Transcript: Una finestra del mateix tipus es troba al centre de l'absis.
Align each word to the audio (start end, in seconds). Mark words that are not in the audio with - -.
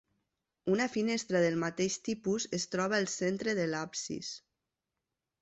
Una 0.75 0.85
finestra 0.93 1.41
del 1.43 1.57
mateix 1.63 1.97
tipus 2.07 2.47
es 2.59 2.67
troba 2.77 2.99
al 3.01 3.07
centre 3.17 3.55
de 3.61 3.69
l'absis. 3.75 4.33